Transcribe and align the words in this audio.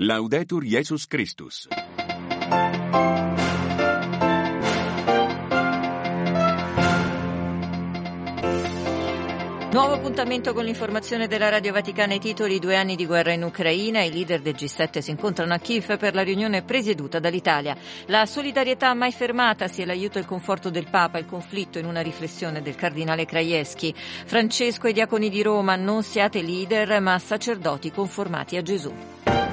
Laudetur 0.00 0.62
Jesus 0.62 1.08
Christus. 1.08 1.66
Nuovo 9.72 9.94
appuntamento 9.94 10.52
con 10.52 10.64
l'informazione 10.64 11.26
della 11.26 11.48
Radio 11.48 11.72
Vaticana 11.72 12.14
i 12.14 12.20
titoli 12.20 12.60
due 12.60 12.76
anni 12.76 12.94
di 12.94 13.06
guerra 13.06 13.32
in 13.32 13.42
Ucraina. 13.42 14.02
I 14.02 14.12
leader 14.12 14.40
del 14.40 14.54
G7 14.54 15.00
si 15.00 15.10
incontrano 15.10 15.52
a 15.52 15.58
Kiev 15.58 15.96
per 15.98 16.14
la 16.14 16.22
riunione 16.22 16.62
presieduta 16.62 17.18
dall'Italia. 17.18 17.76
La 18.06 18.24
solidarietà 18.24 18.94
mai 18.94 19.10
fermata 19.10 19.66
sia 19.66 19.84
l'aiuto 19.84 20.18
e 20.18 20.20
il 20.20 20.28
conforto 20.28 20.70
del 20.70 20.88
Papa, 20.88 21.18
il 21.18 21.26
conflitto 21.26 21.80
in 21.80 21.86
una 21.86 22.02
riflessione 22.02 22.62
del 22.62 22.76
cardinale 22.76 23.26
Krajewski. 23.26 23.92
Francesco 23.96 24.86
e 24.86 24.92
diaconi 24.92 25.28
di 25.28 25.42
Roma 25.42 25.74
non 25.74 26.04
siate 26.04 26.40
leader 26.40 27.00
ma 27.00 27.18
sacerdoti 27.18 27.90
conformati 27.90 28.56
a 28.56 28.62
Gesù. 28.62 29.47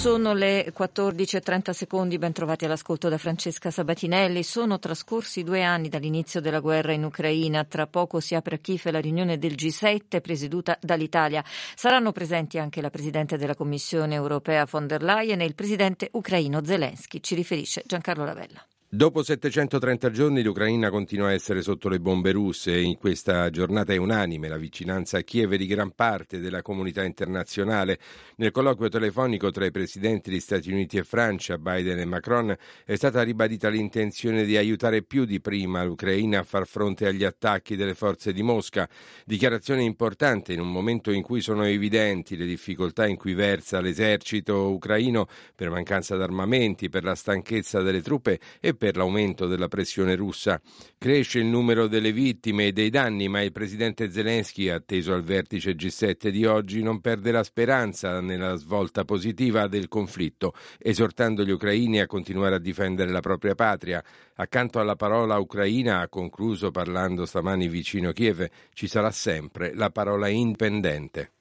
Sono 0.00 0.32
le 0.32 0.72
14.30 0.74 1.72
secondi, 1.72 2.16
ben 2.16 2.32
trovati 2.32 2.64
all'ascolto 2.64 3.10
da 3.10 3.18
Francesca 3.18 3.70
Sabatinelli. 3.70 4.42
Sono 4.42 4.78
trascorsi 4.78 5.42
due 5.42 5.62
anni 5.62 5.90
dall'inizio 5.90 6.40
della 6.40 6.60
guerra 6.60 6.94
in 6.94 7.04
Ucraina. 7.04 7.64
Tra 7.64 7.86
poco 7.86 8.18
si 8.18 8.34
apre 8.34 8.54
a 8.54 8.58
Kiev 8.60 8.80
la 8.86 8.98
riunione 8.98 9.36
del 9.36 9.52
G7 9.52 10.22
presieduta 10.22 10.78
dall'Italia. 10.80 11.44
Saranno 11.74 12.12
presenti 12.12 12.58
anche 12.58 12.80
la 12.80 12.88
Presidente 12.88 13.36
della 13.36 13.54
Commissione 13.54 14.14
europea 14.14 14.66
von 14.70 14.86
der 14.86 15.02
Leyen 15.02 15.42
e 15.42 15.44
il 15.44 15.54
Presidente 15.54 16.08
ucraino 16.12 16.64
Zelensky. 16.64 17.20
Ci 17.20 17.34
riferisce 17.34 17.82
Giancarlo 17.84 18.24
Lavella. 18.24 18.64
Dopo 18.92 19.22
730 19.22 20.10
giorni 20.10 20.42
l'Ucraina 20.42 20.90
continua 20.90 21.28
a 21.28 21.32
essere 21.32 21.62
sotto 21.62 21.88
le 21.88 22.00
bombe 22.00 22.32
russe 22.32 22.72
e 22.72 22.80
in 22.80 22.96
questa 22.96 23.48
giornata 23.48 23.92
è 23.92 23.96
unanime 23.96 24.48
la 24.48 24.56
vicinanza 24.56 25.18
a 25.18 25.20
Kiev 25.20 25.54
di 25.54 25.66
gran 25.66 25.92
parte 25.92 26.40
della 26.40 26.60
comunità 26.60 27.04
internazionale. 27.04 28.00
Nel 28.38 28.50
colloquio 28.50 28.88
telefonico 28.88 29.52
tra 29.52 29.64
i 29.64 29.70
presidenti 29.70 30.28
di 30.28 30.40
Stati 30.40 30.72
Uniti 30.72 30.96
e 30.96 31.04
Francia, 31.04 31.56
Biden 31.56 32.00
e 32.00 32.04
Macron, 32.04 32.52
è 32.84 32.96
stata 32.96 33.22
ribadita 33.22 33.68
l'intenzione 33.68 34.44
di 34.44 34.56
aiutare 34.56 35.04
più 35.04 35.24
di 35.24 35.40
prima 35.40 35.84
l'Ucraina 35.84 36.40
a 36.40 36.42
far 36.42 36.66
fronte 36.66 37.06
agli 37.06 37.22
attacchi 37.22 37.76
delle 37.76 37.94
forze 37.94 38.32
di 38.32 38.42
Mosca. 38.42 38.88
Dichiarazione 39.24 39.84
importante 39.84 40.52
in 40.52 40.58
un 40.58 40.72
momento 40.72 41.12
in 41.12 41.22
cui 41.22 41.42
sono 41.42 41.62
evidenti 41.62 42.36
le 42.36 42.44
difficoltà 42.44 43.06
in 43.06 43.16
cui 43.16 43.34
versa 43.34 43.80
l'esercito 43.80 44.68
ucraino 44.72 45.28
per 45.54 45.70
mancanza 45.70 46.16
d'armamenti, 46.16 46.88
per 46.88 47.04
la 47.04 47.14
stanchezza 47.14 47.82
delle 47.82 48.02
truppe 48.02 48.40
e 48.58 48.74
per 48.80 48.96
l'aumento 48.96 49.46
della 49.46 49.68
pressione 49.68 50.14
russa. 50.14 50.58
Cresce 50.96 51.38
il 51.38 51.44
numero 51.44 51.86
delle 51.86 52.12
vittime 52.12 52.68
e 52.68 52.72
dei 52.72 52.88
danni, 52.88 53.28
ma 53.28 53.42
il 53.42 53.52
presidente 53.52 54.10
Zelensky, 54.10 54.70
atteso 54.70 55.12
al 55.12 55.22
vertice 55.22 55.74
G7 55.74 56.28
di 56.28 56.46
oggi, 56.46 56.82
non 56.82 57.02
perde 57.02 57.30
la 57.30 57.42
speranza 57.42 58.22
nella 58.22 58.54
svolta 58.54 59.04
positiva 59.04 59.66
del 59.66 59.88
conflitto, 59.88 60.54
esortando 60.78 61.44
gli 61.44 61.50
ucraini 61.50 62.00
a 62.00 62.06
continuare 62.06 62.54
a 62.54 62.58
difendere 62.58 63.10
la 63.10 63.20
propria 63.20 63.54
patria. 63.54 64.02
Accanto 64.36 64.80
alla 64.80 64.96
parola 64.96 65.36
ucraina, 65.36 66.00
ha 66.00 66.08
concluso 66.08 66.70
parlando 66.70 67.26
stamani 67.26 67.68
vicino 67.68 68.12
Kiev, 68.12 68.48
ci 68.72 68.88
sarà 68.88 69.10
sempre 69.10 69.74
la 69.74 69.90
parola 69.90 70.28
indipendente. 70.28 71.32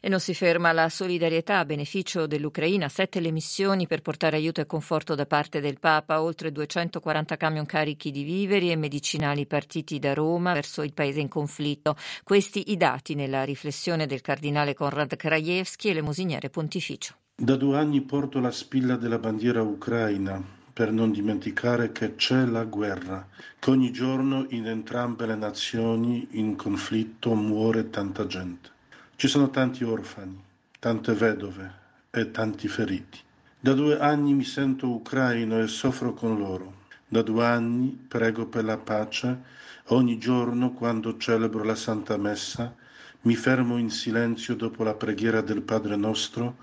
E 0.00 0.08
non 0.08 0.20
si 0.20 0.34
ferma 0.34 0.72
la 0.72 0.88
solidarietà 0.88 1.58
a 1.58 1.64
beneficio 1.64 2.26
dell'Ucraina, 2.26 2.88
sette 2.88 3.20
le 3.20 3.30
missioni 3.30 3.86
per 3.86 4.02
portare 4.02 4.36
aiuto 4.36 4.60
e 4.60 4.66
conforto 4.66 5.14
da 5.14 5.26
parte 5.26 5.60
del 5.60 5.78
Papa, 5.78 6.22
oltre 6.22 6.52
240 6.52 7.36
camion 7.36 7.66
carichi 7.66 8.10
di 8.10 8.22
viveri 8.22 8.70
e 8.70 8.76
medicinali 8.76 9.46
partiti 9.46 9.98
da 9.98 10.14
Roma 10.14 10.52
verso 10.52 10.82
il 10.82 10.92
paese 10.92 11.20
in 11.20 11.28
conflitto. 11.28 11.96
Questi 12.22 12.72
i 12.72 12.76
dati 12.76 13.14
nella 13.14 13.44
riflessione 13.44 14.06
del 14.06 14.20
cardinale 14.20 14.74
Konrad 14.74 15.16
Krajewski 15.16 15.88
e 15.88 15.94
l'emosiniere 15.94 16.50
pontificio. 16.50 17.14
Da 17.36 17.56
due 17.56 17.78
anni 17.78 18.00
porto 18.02 18.38
la 18.38 18.52
spilla 18.52 18.96
della 18.96 19.18
bandiera 19.18 19.60
ucraina 19.62 20.62
per 20.74 20.90
non 20.90 21.12
dimenticare 21.12 21.92
che 21.92 22.16
c'è 22.16 22.44
la 22.44 22.64
guerra, 22.64 23.28
che 23.60 23.70
ogni 23.70 23.92
giorno 23.92 24.46
in 24.50 24.66
entrambe 24.66 25.24
le 25.24 25.36
nazioni 25.36 26.26
in 26.32 26.56
conflitto 26.56 27.34
muore 27.34 27.90
tanta 27.90 28.26
gente. 28.26 28.73
Ci 29.16 29.28
sono 29.28 29.48
tanti 29.48 29.84
orfani, 29.84 30.42
tante 30.80 31.14
vedove 31.14 31.72
e 32.10 32.32
tanti 32.32 32.66
feriti. 32.66 33.20
Da 33.60 33.72
due 33.72 33.98
anni 33.98 34.34
mi 34.34 34.42
sento 34.42 34.88
ucraino 34.90 35.60
e 35.60 35.68
soffro 35.68 36.12
con 36.12 36.36
loro. 36.36 36.82
Da 37.06 37.22
due 37.22 37.46
anni 37.46 37.90
prego 38.08 38.46
per 38.46 38.64
la 38.64 38.76
pace. 38.76 39.40
Ogni 39.88 40.18
giorno, 40.18 40.72
quando 40.72 41.16
celebro 41.16 41.62
la 41.62 41.76
Santa 41.76 42.16
Messa, 42.16 42.74
mi 43.22 43.36
fermo 43.36 43.78
in 43.78 43.88
silenzio 43.88 44.56
dopo 44.56 44.82
la 44.82 44.94
preghiera 44.94 45.40
del 45.40 45.62
Padre 45.62 45.94
nostro, 45.94 46.56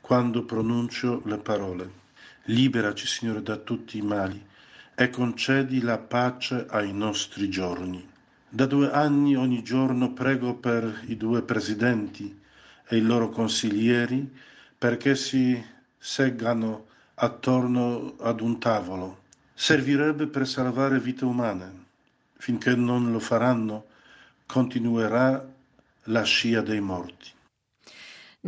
quando 0.00 0.44
pronuncio 0.44 1.20
le 1.26 1.36
parole. 1.36 1.90
Liberaci, 2.44 3.06
Signore, 3.06 3.42
da 3.42 3.58
tutti 3.58 3.98
i 3.98 4.02
mali 4.02 4.44
e 4.94 5.10
concedi 5.10 5.82
la 5.82 5.98
pace 5.98 6.66
ai 6.70 6.92
nostri 6.92 7.50
giorni. 7.50 8.16
Da 8.50 8.64
due 8.64 8.90
anni 8.90 9.36
ogni 9.36 9.62
giorno 9.62 10.14
prego 10.14 10.54
per 10.54 11.02
i 11.08 11.18
due 11.18 11.42
presidenti 11.42 12.40
e 12.86 12.96
i 12.96 13.02
loro 13.02 13.28
consiglieri 13.28 14.26
perché 14.78 15.16
si 15.16 15.62
seggano 15.98 16.86
attorno 17.16 18.14
ad 18.20 18.40
un 18.40 18.58
tavolo. 18.58 19.24
Servirebbe 19.52 20.28
per 20.28 20.48
salvare 20.48 20.98
vite 20.98 21.26
umane. 21.26 21.84
Finché 22.38 22.74
non 22.74 23.12
lo 23.12 23.18
faranno, 23.18 23.84
continuerà 24.46 25.46
la 26.04 26.22
scia 26.22 26.62
dei 26.62 26.80
morti. 26.80 27.30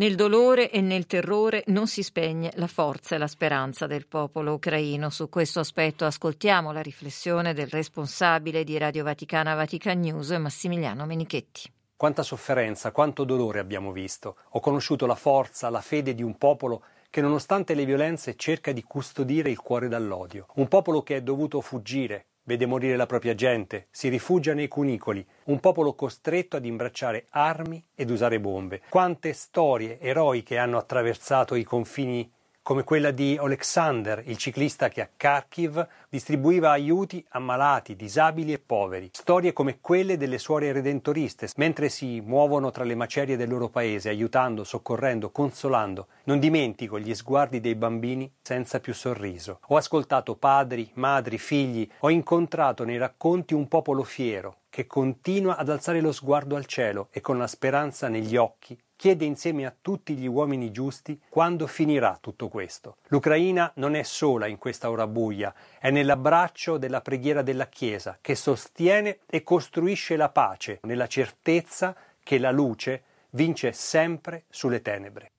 Nel 0.00 0.14
dolore 0.14 0.70
e 0.70 0.80
nel 0.80 1.04
terrore 1.04 1.62
non 1.66 1.86
si 1.86 2.02
spegne 2.02 2.52
la 2.54 2.68
forza 2.68 3.16
e 3.16 3.18
la 3.18 3.26
speranza 3.26 3.86
del 3.86 4.06
popolo 4.06 4.54
ucraino. 4.54 5.10
Su 5.10 5.28
questo 5.28 5.60
aspetto 5.60 6.06
ascoltiamo 6.06 6.72
la 6.72 6.80
riflessione 6.80 7.52
del 7.52 7.66
responsabile 7.66 8.64
di 8.64 8.78
Radio 8.78 9.04
Vaticana 9.04 9.52
Vatican 9.52 10.00
News, 10.00 10.30
Massimiliano 10.30 11.04
Menichetti. 11.04 11.70
Quanta 11.94 12.22
sofferenza, 12.22 12.92
quanto 12.92 13.24
dolore 13.24 13.58
abbiamo 13.58 13.92
visto. 13.92 14.36
Ho 14.52 14.60
conosciuto 14.60 15.04
la 15.04 15.14
forza, 15.14 15.68
la 15.68 15.82
fede 15.82 16.14
di 16.14 16.22
un 16.22 16.38
popolo 16.38 16.82
che 17.10 17.20
nonostante 17.20 17.74
le 17.74 17.84
violenze 17.84 18.36
cerca 18.36 18.72
di 18.72 18.82
custodire 18.82 19.50
il 19.50 19.60
cuore 19.60 19.88
dall'odio. 19.88 20.46
Un 20.54 20.68
popolo 20.68 21.02
che 21.02 21.16
è 21.16 21.20
dovuto 21.20 21.60
fuggire, 21.60 22.28
vede 22.44 22.66
morire 22.66 22.96
la 22.96 23.06
propria 23.06 23.34
gente, 23.34 23.86
si 23.90 24.08
rifugia 24.08 24.54
nei 24.54 24.68
cunicoli, 24.68 25.24
un 25.44 25.60
popolo 25.60 25.94
costretto 25.94 26.56
ad 26.56 26.64
imbracciare 26.64 27.26
armi 27.30 27.84
ed 27.94 28.10
usare 28.10 28.40
bombe. 28.40 28.82
Quante 28.88 29.32
storie 29.32 30.00
eroiche 30.00 30.58
hanno 30.58 30.78
attraversato 30.78 31.54
i 31.54 31.64
confini 31.64 32.30
come 32.70 32.84
quella 32.84 33.10
di 33.10 33.36
Alexander, 33.36 34.22
il 34.26 34.36
ciclista 34.36 34.88
che 34.88 35.00
a 35.00 35.08
Kharkiv 35.16 35.84
distribuiva 36.08 36.70
aiuti 36.70 37.26
a 37.30 37.40
malati, 37.40 37.96
disabili 37.96 38.52
e 38.52 38.60
poveri. 38.60 39.10
Storie 39.12 39.52
come 39.52 39.80
quelle 39.80 40.16
delle 40.16 40.38
suore 40.38 40.70
redentoriste, 40.70 41.48
mentre 41.56 41.88
si 41.88 42.20
muovono 42.20 42.70
tra 42.70 42.84
le 42.84 42.94
macerie 42.94 43.36
del 43.36 43.48
loro 43.48 43.70
paese, 43.70 44.08
aiutando, 44.08 44.62
soccorrendo, 44.62 45.32
consolando. 45.32 46.06
Non 46.26 46.38
dimentico 46.38 47.00
gli 47.00 47.12
sguardi 47.12 47.58
dei 47.58 47.74
bambini 47.74 48.32
senza 48.40 48.78
più 48.78 48.94
sorriso. 48.94 49.58
Ho 49.66 49.76
ascoltato 49.76 50.36
padri, 50.36 50.88
madri, 50.94 51.38
figli, 51.38 51.90
ho 51.98 52.08
incontrato 52.08 52.84
nei 52.84 52.98
racconti 52.98 53.52
un 53.52 53.66
popolo 53.66 54.04
fiero 54.04 54.58
che 54.70 54.86
continua 54.86 55.56
ad 55.56 55.70
alzare 55.70 56.00
lo 56.00 56.12
sguardo 56.12 56.54
al 56.54 56.66
cielo 56.66 57.08
e 57.10 57.20
con 57.20 57.36
la 57.36 57.48
speranza 57.48 58.06
negli 58.06 58.36
occhi 58.36 58.80
chiede 59.00 59.24
insieme 59.24 59.64
a 59.64 59.74
tutti 59.80 60.14
gli 60.14 60.26
uomini 60.26 60.70
giusti 60.70 61.18
quando 61.30 61.66
finirà 61.66 62.18
tutto 62.20 62.48
questo. 62.48 62.98
L'Ucraina 63.06 63.72
non 63.76 63.94
è 63.94 64.02
sola 64.02 64.46
in 64.46 64.58
questa 64.58 64.90
ora 64.90 65.06
buia, 65.06 65.54
è 65.78 65.88
nell'abbraccio 65.88 66.76
della 66.76 67.00
preghiera 67.00 67.40
della 67.40 67.68
Chiesa 67.68 68.18
che 68.20 68.34
sostiene 68.34 69.20
e 69.24 69.42
costruisce 69.42 70.16
la 70.16 70.28
pace 70.28 70.80
nella 70.82 71.06
certezza 71.06 71.96
che 72.22 72.36
la 72.36 72.50
luce 72.50 73.04
vince 73.30 73.72
sempre 73.72 74.44
sulle 74.50 74.82
tenebre. 74.82 75.30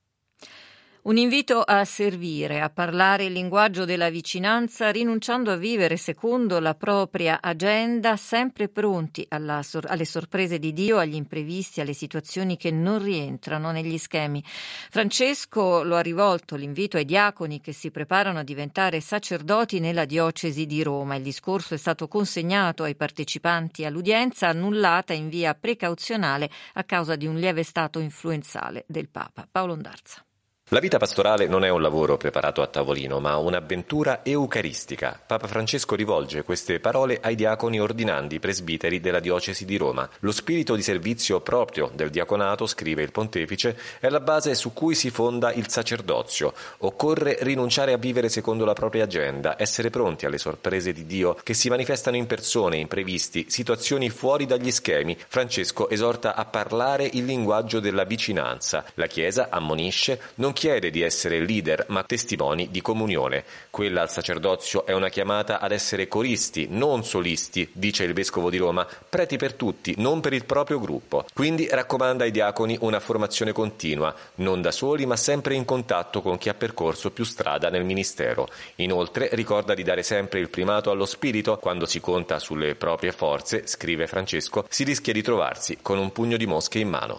Un 1.03 1.17
invito 1.17 1.61
a 1.61 1.83
servire, 1.83 2.61
a 2.61 2.69
parlare 2.69 3.23
il 3.23 3.31
linguaggio 3.31 3.85
della 3.85 4.11
vicinanza, 4.11 4.91
rinunciando 4.91 5.51
a 5.51 5.55
vivere 5.55 5.97
secondo 5.97 6.59
la 6.59 6.75
propria 6.75 7.39
agenda, 7.41 8.15
sempre 8.17 8.69
pronti 8.69 9.25
alla, 9.27 9.61
alle 9.87 10.05
sorprese 10.05 10.59
di 10.59 10.73
Dio, 10.73 10.99
agli 10.99 11.15
imprevisti, 11.15 11.81
alle 11.81 11.93
situazioni 11.93 12.55
che 12.55 12.69
non 12.69 13.01
rientrano 13.01 13.71
negli 13.71 13.97
schemi. 13.97 14.43
Francesco 14.45 15.81
lo 15.81 15.95
ha 15.95 16.01
rivolto 16.01 16.55
l'invito 16.55 16.97
ai 16.97 17.05
diaconi 17.05 17.61
che 17.61 17.73
si 17.73 17.89
preparano 17.89 18.37
a 18.37 18.43
diventare 18.43 19.01
sacerdoti 19.01 19.79
nella 19.79 20.05
diocesi 20.05 20.67
di 20.67 20.83
Roma. 20.83 21.15
Il 21.15 21.23
discorso 21.23 21.73
è 21.73 21.77
stato 21.77 22.07
consegnato 22.07 22.83
ai 22.83 22.95
partecipanti 22.95 23.85
all'udienza, 23.85 24.49
annullata 24.49 25.13
in 25.13 25.29
via 25.29 25.55
precauzionale 25.55 26.47
a 26.73 26.83
causa 26.83 27.15
di 27.15 27.25
un 27.25 27.37
lieve 27.37 27.63
stato 27.63 27.97
influenzale 27.97 28.83
del 28.87 29.09
Papa. 29.09 29.47
Paolo 29.49 29.73
Ondarza. 29.73 30.23
La 30.73 30.79
vita 30.79 30.99
pastorale 30.99 31.47
non 31.47 31.65
è 31.65 31.69
un 31.69 31.81
lavoro 31.81 32.15
preparato 32.15 32.61
a 32.61 32.67
tavolino, 32.67 33.19
ma 33.19 33.35
un'avventura 33.35 34.21
eucaristica. 34.23 35.19
Papa 35.27 35.45
Francesco 35.45 35.95
rivolge 35.95 36.43
queste 36.43 36.79
parole 36.79 37.19
ai 37.21 37.35
diaconi 37.35 37.81
ordinandi 37.81 38.39
presbiteri 38.39 39.01
della 39.01 39.19
diocesi 39.19 39.65
di 39.65 39.75
Roma. 39.75 40.09
Lo 40.19 40.31
spirito 40.31 40.75
di 40.75 40.81
servizio 40.81 41.41
proprio 41.41 41.91
del 41.93 42.09
diaconato, 42.09 42.67
scrive 42.67 43.03
il 43.03 43.11
pontefice, 43.11 43.77
è 43.99 44.07
la 44.07 44.21
base 44.21 44.55
su 44.55 44.71
cui 44.71 44.95
si 44.95 45.09
fonda 45.09 45.51
il 45.51 45.67
sacerdozio. 45.67 46.53
Occorre 46.77 47.39
rinunciare 47.41 47.91
a 47.91 47.97
vivere 47.97 48.29
secondo 48.29 48.63
la 48.63 48.71
propria 48.71 49.03
agenda, 49.03 49.55
essere 49.57 49.89
pronti 49.89 50.25
alle 50.25 50.37
sorprese 50.37 50.93
di 50.93 51.05
Dio 51.05 51.37
che 51.43 51.53
si 51.53 51.67
manifestano 51.67 52.15
in 52.15 52.27
persone, 52.27 52.77
imprevisti, 52.77 53.47
situazioni 53.49 54.09
fuori 54.09 54.45
dagli 54.45 54.71
schemi. 54.71 55.17
Francesco 55.27 55.89
esorta 55.89 56.33
a 56.33 56.45
parlare 56.45 57.09
il 57.11 57.25
linguaggio 57.25 57.81
della 57.81 58.05
vicinanza. 58.05 58.85
La 58.93 59.07
Chiesa 59.07 59.49
ammonisce 59.49 60.17
non 60.35 60.59
chiede 60.61 60.91
di 60.91 61.01
essere 61.01 61.39
leader, 61.39 61.85
ma 61.87 62.03
testimoni 62.03 62.69
di 62.69 62.81
comunione. 62.81 63.43
Quella 63.71 64.03
al 64.03 64.11
sacerdozio 64.11 64.85
è 64.85 64.93
una 64.93 65.09
chiamata 65.09 65.59
ad 65.59 65.71
essere 65.71 66.07
coristi, 66.07 66.67
non 66.69 67.03
solisti, 67.03 67.67
dice 67.73 68.03
il 68.03 68.13
vescovo 68.13 68.51
di 68.51 68.57
Roma, 68.57 68.87
preti 69.09 69.37
per 69.37 69.53
tutti, 69.53 69.95
non 69.97 70.21
per 70.21 70.33
il 70.33 70.45
proprio 70.45 70.79
gruppo. 70.79 71.25
Quindi 71.33 71.67
raccomanda 71.67 72.25
ai 72.25 72.29
diaconi 72.29 72.77
una 72.81 72.99
formazione 72.99 73.53
continua, 73.53 74.13
non 74.35 74.61
da 74.61 74.69
soli, 74.69 75.07
ma 75.07 75.15
sempre 75.15 75.55
in 75.55 75.65
contatto 75.65 76.21
con 76.21 76.37
chi 76.37 76.49
ha 76.49 76.53
percorso 76.53 77.09
più 77.09 77.23
strada 77.23 77.71
nel 77.71 77.83
ministero. 77.83 78.47
Inoltre 78.75 79.29
ricorda 79.31 79.73
di 79.73 79.81
dare 79.81 80.03
sempre 80.03 80.41
il 80.41 80.49
primato 80.49 80.91
allo 80.91 81.07
spirito, 81.07 81.57
quando 81.57 81.87
si 81.87 81.99
conta 81.99 82.37
sulle 82.37 82.75
proprie 82.75 83.13
forze, 83.13 83.65
scrive 83.65 84.05
Francesco, 84.05 84.67
si 84.69 84.83
rischia 84.83 85.11
di 85.11 85.23
trovarsi 85.23 85.79
con 85.81 85.97
un 85.97 86.11
pugno 86.11 86.37
di 86.37 86.45
mosche 86.45 86.77
in 86.77 86.89
mano. 86.89 87.17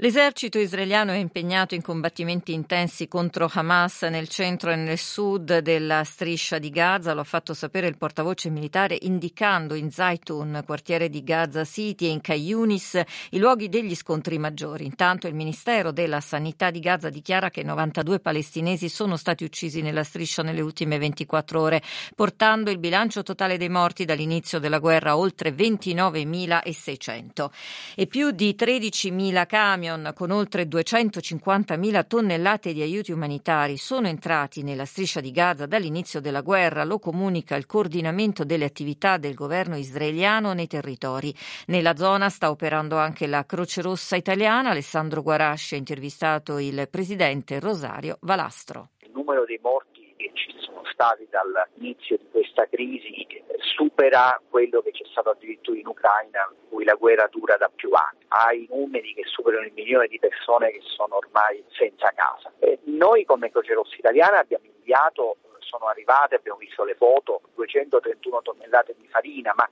L'esercito 0.00 0.60
israeliano 0.60 1.10
è 1.10 1.16
impegnato 1.16 1.74
in 1.74 1.82
combattimenti 1.82 2.52
intensi 2.52 3.08
contro 3.08 3.50
Hamas 3.52 4.02
nel 4.02 4.28
centro 4.28 4.70
e 4.70 4.76
nel 4.76 4.96
sud 4.96 5.58
della 5.58 6.04
striscia 6.04 6.58
di 6.60 6.70
Gaza, 6.70 7.14
lo 7.14 7.22
ha 7.22 7.24
fatto 7.24 7.52
sapere 7.52 7.88
il 7.88 7.96
portavoce 7.96 8.48
militare 8.48 8.96
indicando 9.00 9.74
in 9.74 9.90
Zaytun, 9.90 10.62
quartiere 10.64 11.08
di 11.08 11.24
Gaza 11.24 11.64
City 11.64 12.06
e 12.06 12.10
in 12.10 12.20
Kayunis, 12.20 13.02
i 13.30 13.38
luoghi 13.38 13.68
degli 13.68 13.96
scontri 13.96 14.38
maggiori. 14.38 14.84
Intanto 14.84 15.26
il 15.26 15.34
Ministero 15.34 15.90
della 15.90 16.20
Sanità 16.20 16.70
di 16.70 16.78
Gaza 16.78 17.10
dichiara 17.10 17.50
che 17.50 17.64
92 17.64 18.20
palestinesi 18.20 18.88
sono 18.88 19.16
stati 19.16 19.42
uccisi 19.42 19.82
nella 19.82 20.04
striscia 20.04 20.44
nelle 20.44 20.60
ultime 20.60 20.98
24 20.98 21.60
ore, 21.60 21.82
portando 22.14 22.70
il 22.70 22.78
bilancio 22.78 23.24
totale 23.24 23.56
dei 23.56 23.68
morti 23.68 24.04
dall'inizio 24.04 24.60
della 24.60 24.78
guerra 24.78 25.10
a 25.10 25.18
oltre 25.18 25.50
29.600 25.50 27.48
e 27.96 28.06
più 28.06 28.30
di 28.30 28.54
13.000 28.56 29.44
camion 29.48 29.86
camion 29.88 30.12
con 30.14 30.30
oltre 30.30 30.64
250.000 30.64 32.06
tonnellate 32.06 32.72
di 32.72 32.82
aiuti 32.82 33.12
umanitari 33.12 33.76
sono 33.78 34.06
entrati 34.06 34.62
nella 34.62 34.84
striscia 34.84 35.20
di 35.20 35.30
Gaza 35.30 35.66
dall'inizio 35.66 36.20
della 36.20 36.42
guerra, 36.42 36.84
lo 36.84 36.98
comunica 36.98 37.56
il 37.56 37.66
coordinamento 37.66 38.44
delle 38.44 38.66
attività 38.66 39.16
del 39.16 39.34
governo 39.34 39.76
israeliano 39.76 40.52
nei 40.52 40.66
territori. 40.66 41.34
Nella 41.66 41.96
zona 41.96 42.28
sta 42.28 42.50
operando 42.50 42.98
anche 42.98 43.26
la 43.26 43.44
Croce 43.46 43.80
Rossa 43.80 44.16
italiana. 44.16 44.70
Alessandro 44.70 45.22
Guarasci 45.22 45.74
ha 45.74 45.78
intervistato 45.78 46.58
il 46.58 46.88
presidente 46.90 47.58
Rosario 47.58 48.18
Valastro. 48.20 48.90
Il 49.00 49.12
numero 49.14 49.44
dei 49.44 49.58
morti 49.62 50.14
ci 50.34 50.57
stati 50.98 51.28
dall'inizio 51.30 52.16
di 52.16 52.26
questa 52.28 52.66
crisi 52.66 53.24
supera 53.60 54.42
quello 54.50 54.82
che 54.82 54.90
c'è 54.90 55.04
stato 55.12 55.30
addirittura 55.30 55.78
in 55.78 55.86
Ucraina, 55.86 56.50
in 56.50 56.68
cui 56.68 56.84
la 56.84 56.94
guerra 56.94 57.28
dura 57.30 57.56
da 57.56 57.70
più 57.72 57.90
anni. 57.92 58.24
Ha 58.26 58.52
i 58.52 58.66
numeri 58.68 59.14
che 59.14 59.22
superano 59.24 59.64
il 59.64 59.72
milione 59.72 60.08
di 60.08 60.18
persone 60.18 60.72
che 60.72 60.80
sono 60.82 61.18
ormai 61.18 61.62
senza 61.70 62.10
casa. 62.16 62.50
E 62.58 62.80
noi 62.86 63.24
come 63.24 63.52
Croce 63.52 63.74
Rossa 63.74 63.94
Italiana 63.96 64.40
abbiamo 64.40 64.64
inviato, 64.64 65.36
sono 65.60 65.86
arrivate, 65.86 66.34
abbiamo 66.34 66.58
visto 66.58 66.82
le 66.82 66.96
foto, 66.96 67.42
231 67.54 68.42
tonnellate 68.42 68.96
di 68.98 69.06
farina, 69.06 69.52
ma 69.54 69.70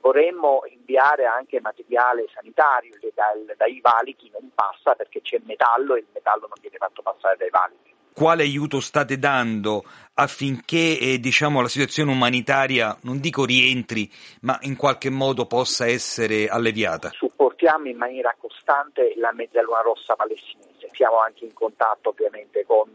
vorremmo 0.00 0.62
inviare 0.66 1.24
anche 1.24 1.60
materiale 1.60 2.26
sanitario 2.34 2.98
dai, 3.14 3.46
dai 3.56 3.80
valichi 3.80 4.28
non 4.32 4.50
passa 4.52 4.96
perché 4.96 5.22
c'è 5.22 5.40
metallo 5.44 5.94
e 5.94 6.00
il 6.00 6.06
metallo 6.12 6.48
non 6.48 6.58
viene 6.60 6.78
fatto 6.78 7.00
passare 7.00 7.36
dai 7.36 7.50
valichi 7.50 7.94
quale 8.14 8.44
aiuto 8.44 8.80
state 8.80 9.18
dando 9.18 9.82
affinché 10.14 10.98
eh, 10.98 11.18
diciamo, 11.18 11.60
la 11.60 11.68
situazione 11.68 12.10
umanitaria, 12.10 12.96
non 13.02 13.20
dico 13.20 13.44
rientri, 13.44 14.10
ma 14.42 14.58
in 14.62 14.76
qualche 14.76 15.10
modo 15.10 15.46
possa 15.46 15.86
essere 15.86 16.48
alleviata? 16.48 17.10
Supportiamo 17.10 17.88
in 17.88 17.96
maniera 17.96 18.34
costante 18.38 19.14
la 19.16 19.32
Mezzaluna 19.32 19.80
Rossa 19.80 20.14
palestinese, 20.14 20.88
siamo 20.92 21.18
anche 21.18 21.44
in 21.44 21.52
contatto 21.52 22.10
ovviamente 22.10 22.64
con 22.66 22.90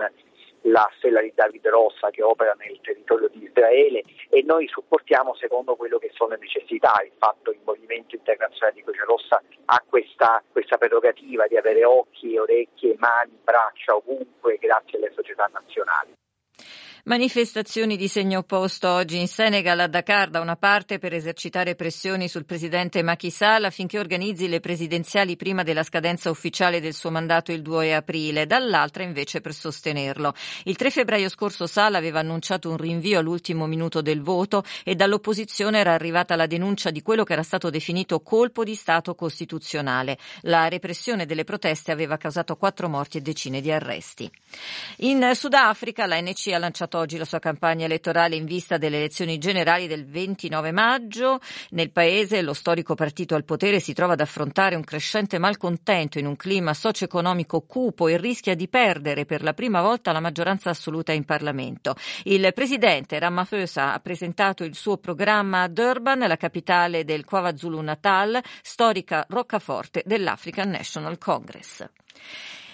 la 0.63 0.89
stella 0.97 1.21
di 1.21 1.31
Davide 1.33 1.69
Rossa 1.69 2.09
che 2.09 2.21
opera 2.21 2.53
nel 2.57 2.79
territorio 2.81 3.29
di 3.29 3.43
Israele 3.43 4.03
e 4.29 4.43
noi 4.45 4.67
supportiamo 4.67 5.33
secondo 5.35 5.75
quello 5.75 5.97
che 5.97 6.11
sono 6.13 6.31
le 6.31 6.39
necessità. 6.41 6.93
Che 6.99 7.51
il 7.51 7.59
Movimento 7.63 8.15
Internazionale 8.15 8.75
di 8.75 8.83
Croce 8.83 9.03
Rossa 9.05 9.41
ha 9.65 9.83
questa, 9.87 10.41
questa 10.51 10.77
prerogativa 10.77 11.47
di 11.47 11.57
avere 11.57 11.83
occhi, 11.85 12.37
orecchie, 12.37 12.95
mani, 12.97 13.37
braccia 13.43 13.95
ovunque 13.95 14.57
grazie 14.57 14.97
alle 14.97 15.11
società 15.13 15.49
nazionali. 15.51 15.98
Manifestazioni 17.09 17.97
di 17.97 18.07
segno 18.07 18.37
opposto 18.37 18.87
oggi 18.87 19.17
in 19.17 19.27
Senegal 19.27 19.79
a 19.79 19.87
Dakar, 19.87 20.29
da 20.29 20.41
una 20.41 20.55
parte 20.55 20.99
per 20.99 21.11
esercitare 21.11 21.73
pressioni 21.73 22.27
sul 22.27 22.45
presidente 22.45 23.01
Macky 23.01 23.31
Sall 23.31 23.63
affinché 23.63 23.97
organizzi 23.97 24.47
le 24.47 24.59
presidenziali 24.59 25.35
prima 25.35 25.63
della 25.63 25.81
scadenza 25.81 26.29
ufficiale 26.29 26.79
del 26.79 26.93
suo 26.93 27.09
mandato 27.09 27.51
il 27.51 27.63
2 27.63 27.95
aprile, 27.95 28.45
dall'altra 28.45 29.01
invece 29.01 29.41
per 29.41 29.55
sostenerlo. 29.55 30.35
Il 30.65 30.75
3 30.75 30.91
febbraio 30.91 31.29
scorso 31.29 31.65
Sall 31.65 31.95
aveva 31.95 32.19
annunciato 32.19 32.69
un 32.69 32.77
rinvio 32.77 33.17
all'ultimo 33.17 33.65
minuto 33.65 34.03
del 34.03 34.21
voto 34.21 34.63
e 34.83 34.93
dall'opposizione 34.93 35.79
era 35.79 35.93
arrivata 35.93 36.35
la 36.35 36.45
denuncia 36.45 36.91
di 36.91 37.01
quello 37.01 37.23
che 37.23 37.33
era 37.33 37.41
stato 37.41 37.71
definito 37.71 38.19
colpo 38.19 38.63
di 38.63 38.75
Stato 38.75 39.15
costituzionale. 39.15 40.19
La 40.41 40.67
repressione 40.67 41.25
delle 41.25 41.43
proteste 41.43 41.91
aveva 41.91 42.17
causato 42.17 42.55
quattro 42.55 42.87
morti 42.87 43.17
e 43.17 43.21
decine 43.21 43.61
di 43.61 43.71
arresti. 43.71 44.29
In 44.97 45.31
Sudafrica 45.33 46.05
l'ANC 46.05 46.51
ha 46.53 46.59
lanciato 46.59 46.97
oggi 46.99 47.17
la 47.17 47.25
sua 47.25 47.39
campagna 47.39 47.85
elettorale 47.85 48.35
in 48.35 48.45
vista 48.45 48.77
delle 48.77 48.97
elezioni 48.97 49.37
generali 49.37 49.87
del 49.87 50.05
29 50.05 50.71
maggio. 50.71 51.39
Nel 51.71 51.91
paese 51.91 52.41
lo 52.41 52.53
storico 52.53 52.93
partito 52.93 53.35
al 53.35 53.45
potere 53.45 53.79
si 53.79 53.93
trova 53.93 54.13
ad 54.13 54.19
affrontare 54.19 54.75
un 54.75 54.83
crescente 54.83 55.39
malcontento 55.39 56.19
in 56.19 56.25
un 56.25 56.35
clima 56.35 56.73
socio-economico 56.73 57.61
cupo 57.61 58.07
e 58.07 58.17
rischia 58.17 58.55
di 58.55 58.67
perdere 58.67 59.25
per 59.25 59.41
la 59.41 59.53
prima 59.53 59.81
volta 59.81 60.11
la 60.11 60.19
maggioranza 60.19 60.69
assoluta 60.69 61.11
in 61.11 61.25
Parlamento. 61.25 61.95
Il 62.23 62.51
presidente 62.53 63.17
Ramaphosa 63.17 63.93
ha 63.93 63.99
presentato 63.99 64.63
il 64.63 64.75
suo 64.75 64.97
programma 64.97 65.63
a 65.63 65.67
Durban, 65.67 66.19
la 66.19 66.37
capitale 66.37 67.05
del 67.05 67.25
KwaZulu 67.25 67.79
Natal, 67.81 68.39
storica 68.61 69.25
roccaforte 69.29 70.03
dell'African 70.05 70.69
National 70.69 71.17
Congress. 71.17 71.87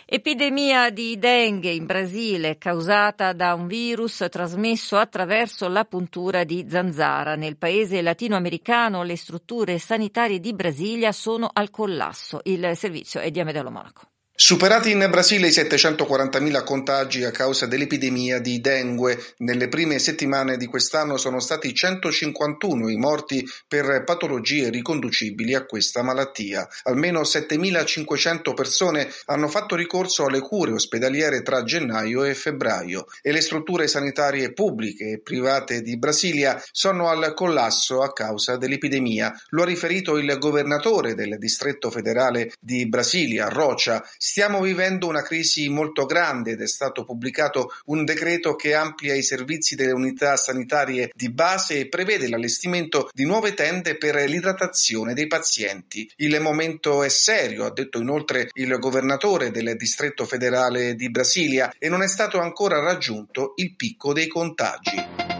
Epidemia 0.08 0.92
di 0.92 1.18
dengue 1.18 1.72
in 1.72 1.88
Brasile 1.88 2.60
causata 2.60 3.34
da 3.34 3.56
un 3.56 3.66
virus 3.66 4.24
trasmesso 4.30 4.98
attraverso 4.98 5.68
la 5.68 5.84
puntura 5.84 6.44
di 6.44 6.68
zanzara. 6.70 7.36
Nel 7.36 7.58
paese 7.58 8.04
latinoamericano 8.04 9.02
le 9.02 9.18
strutture 9.18 9.80
sanitarie 9.80 10.40
di 10.40 10.54
Brasilia 10.54 11.12
sono 11.12 11.50
al 11.52 11.72
collasso. 11.72 12.42
Il 12.44 12.74
servizio 12.76 13.20
è 13.20 13.32
di 13.32 13.40
Amedeo 13.40 13.72
Monaco. 13.72 14.15
Superati 14.38 14.92
in 14.92 15.08
Brasile 15.10 15.48
i 15.48 15.50
740.000 15.50 16.66
contagi 16.66 17.24
a 17.24 17.32
causa 17.32 17.68
dell'epidemia 17.68 18.40
di 18.40 18.60
dengue, 18.60 19.18
nelle 19.38 19.70
prime 19.70 19.98
settimane 19.98 20.58
di 20.58 20.66
quest'anno 20.66 21.16
sono 21.16 21.40
stati 21.40 21.74
151 21.74 22.90
i 22.90 22.98
morti 22.98 23.48
per 23.66 24.04
patologie 24.04 24.70
riconducibili 24.70 25.54
a 25.54 25.64
questa 25.64 26.04
malattia. 26.04 26.68
Almeno 26.84 27.22
7.500 27.22 28.54
persone 28.54 29.10
hanno 29.28 29.48
fatto 29.48 29.74
ricorso 29.74 30.26
alle 30.26 30.42
cure 30.42 30.74
ospedaliere 30.74 31.42
tra 31.42 31.64
gennaio 31.64 32.26
e 32.26 32.36
febbraio 32.36 33.06
e 33.22 33.32
le 33.32 33.40
strutture 33.40 33.88
sanitarie 33.88 34.52
pubbliche 34.52 35.12
e 35.12 35.22
private 35.22 35.82
di 35.82 35.98
Brasilia 35.98 36.62
sono 36.74 37.08
al 37.08 37.34
collasso 37.34 38.02
a 38.02 38.12
causa 38.12 38.58
dell'epidemia. 38.58 39.34
Lo 39.52 39.62
ha 39.62 39.66
riferito 39.66 40.18
il 40.18 40.38
governatore 40.38 41.16
del 41.16 41.38
distretto 41.38 41.90
federale 41.90 42.52
di 42.60 42.86
Brasilia, 42.90 43.48
Rocha, 43.48 44.04
Stiamo 44.28 44.60
vivendo 44.60 45.08
una 45.08 45.22
crisi 45.22 45.70
molto 45.70 46.08
grande 46.08 46.54
ed 46.54 46.62
è 46.62 46.68
stato 46.68 47.06
pubblicato 47.06 47.70
un 47.86 48.04
decreto 48.04 48.56
che 48.56 48.74
amplia 48.74 49.14
i 49.14 49.22
servizi 49.22 49.76
delle 49.76 49.92
unità 49.92 50.36
sanitarie 50.36 51.12
di 51.14 51.32
base 51.32 51.78
e 51.78 51.90
prevede 51.90 52.28
l'allestimento 52.28 53.08
di 53.14 53.24
nuove 53.24 53.54
tende 53.54 53.98
per 53.98 54.16
l'idratazione 54.28 55.14
dei 55.14 55.28
pazienti. 55.28 56.12
Il 56.16 56.42
momento 56.42 57.04
è 57.04 57.10
serio, 57.10 57.66
ha 57.66 57.72
detto 57.72 58.00
inoltre 58.00 58.50
il 58.54 58.76
governatore 58.80 59.52
del 59.52 59.76
distretto 59.78 60.26
federale 60.26 60.96
di 60.96 61.12
Brasilia, 61.12 61.72
e 61.78 61.88
non 61.88 62.02
è 62.02 62.08
stato 62.08 62.40
ancora 62.40 62.80
raggiunto 62.80 63.54
il 63.58 63.76
picco 63.76 64.12
dei 64.12 64.28
contagi. 64.28 65.35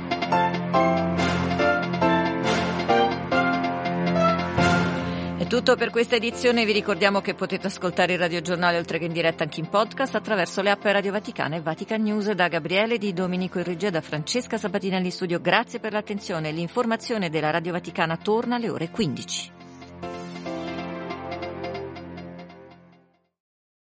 È 5.46 5.48
tutto 5.48 5.76
per 5.76 5.92
questa 5.92 6.16
edizione, 6.16 6.66
vi 6.66 6.72
ricordiamo 6.72 7.22
che 7.22 7.36
potete 7.36 7.68
ascoltare 7.68 8.14
il 8.14 8.20
radiogiornale 8.20 8.80
oltre 8.80 8.98
che 8.98 9.06
in 9.06 9.14
diretta 9.14 9.44
anche 9.44 9.60
in 9.60 9.70
podcast 9.70 10.16
attraverso 10.16 10.64
le 10.64 10.72
app 10.72 10.84
Radio 10.84 11.12
Vaticana 11.12 11.56
e 11.56 11.62
Vatican 11.62 12.02
News 12.02 12.32
da 12.32 12.48
Gabriele 12.48 12.98
di 12.98 13.14
Domenico 13.14 13.60
in 13.60 13.66
regia 13.66 13.92
da 13.92 14.02
Francesca 14.02 14.58
Sabatinelli 14.58 15.06
in 15.06 15.12
studio. 15.12 15.40
Grazie 15.40 15.80
per 15.80 15.94
l'attenzione. 15.94 16.52
L'informazione 16.52 17.30
della 17.30 17.52
Radio 17.52 17.74
Vaticana 17.74 18.18
torna 18.18 18.56
alle 18.56 18.70
ore 18.70 18.90
15. 18.90 19.55